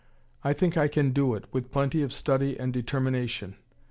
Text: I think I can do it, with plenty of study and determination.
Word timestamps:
I 0.43 0.53
think 0.53 0.77
I 0.77 0.87
can 0.87 1.11
do 1.11 1.35
it, 1.35 1.45
with 1.51 1.69
plenty 1.69 2.01
of 2.01 2.11
study 2.11 2.59
and 2.59 2.73
determination. 2.73 3.57